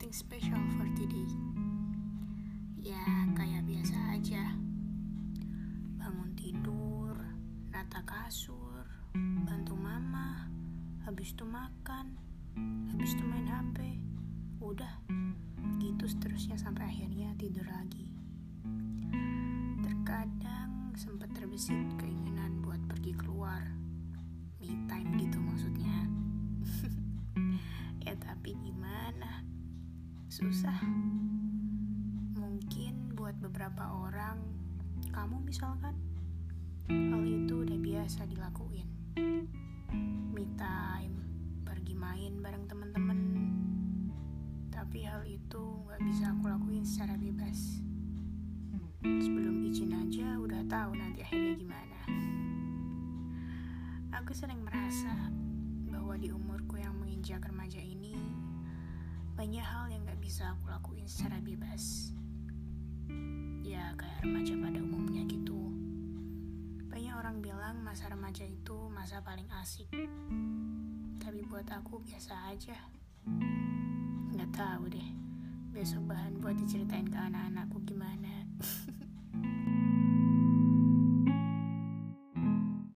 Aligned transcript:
something 0.00 0.16
special 0.16 0.64
for 0.80 0.88
today. 0.96 1.28
Ya, 2.80 3.04
kayak 3.36 3.68
biasa 3.68 4.16
aja. 4.16 4.56
Bangun 6.00 6.32
tidur, 6.32 7.12
nata 7.68 8.00
kasur, 8.08 8.88
bantu 9.44 9.76
mama, 9.76 10.48
habis 11.04 11.36
itu 11.36 11.44
makan, 11.44 12.16
habis 12.88 13.12
itu 13.12 13.28
main 13.28 13.44
HP. 13.44 14.00
Udah, 14.64 15.04
gitu 15.76 16.08
seterusnya 16.08 16.56
sampai 16.56 16.88
akhirnya 16.88 17.36
tidur 17.36 17.68
lagi. 17.68 18.08
Terkadang 19.84 20.96
sempat 20.96 21.28
terbesit 21.36 21.76
kayaknya. 22.00 22.29
Susah. 30.30 30.78
Mungkin 32.38 33.18
buat 33.18 33.34
beberapa 33.42 33.82
orang, 34.06 34.38
kamu 35.10 35.42
misalkan, 35.42 35.98
hal 36.86 37.22
itu 37.26 37.66
udah 37.66 37.74
biasa 37.74 38.30
dilakuin. 38.30 38.86
Me 40.30 40.46
time, 40.54 41.18
pergi 41.66 41.98
main 41.98 42.38
bareng 42.38 42.62
temen-temen. 42.70 43.20
Tapi 44.70 45.02
hal 45.02 45.26
itu 45.26 45.82
gak 45.90 45.98
bisa 46.06 46.30
aku 46.30 46.46
lakuin 46.46 46.86
secara 46.86 47.18
bebas. 47.18 47.82
Sebelum 49.02 49.66
izin 49.66 49.98
aja 49.98 50.38
udah 50.38 50.62
tahu 50.70 50.94
nanti 50.94 51.26
akhirnya 51.26 51.58
gimana. 51.58 52.00
Aku 54.14 54.30
sering 54.30 54.62
merasa 54.62 55.10
bahwa 55.90 56.14
di 56.14 56.30
umurku 56.30 56.78
yang 56.78 56.94
menginjak 57.02 57.42
remaja 57.50 57.82
ini, 57.82 58.14
banyak 59.40 59.64
hal 59.64 59.88
yang 59.88 60.04
gak 60.04 60.20
bisa 60.20 60.52
aku 60.52 60.68
lakuin 60.68 61.08
secara 61.08 61.40
bebas. 61.40 62.12
Ya 63.64 63.88
kayak 63.96 64.20
remaja 64.20 64.52
pada 64.52 64.84
umumnya 64.84 65.24
gitu. 65.24 65.56
Banyak 66.92 67.14
orang 67.16 67.40
bilang 67.40 67.80
masa 67.80 68.12
remaja 68.12 68.44
itu 68.44 68.76
masa 68.92 69.24
paling 69.24 69.48
asik. 69.64 69.88
Tapi 71.24 71.40
buat 71.48 71.64
aku 71.72 72.04
biasa 72.04 72.52
aja. 72.52 72.76
Nggak 74.28 74.52
tahu 74.52 74.92
deh. 74.92 75.08
Besok 75.72 76.12
bahan 76.12 76.36
buat 76.44 76.60
diceritain 76.60 77.08
ke 77.08 77.16
anak-anakku 77.16 77.80
gimana. 77.88 78.44